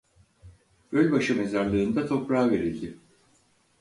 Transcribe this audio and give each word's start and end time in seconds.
Gölbaşı 0.91 1.35
Mezarlığı'nda 1.37 2.07
toprağa 2.07 2.49
verildi. 2.51 2.95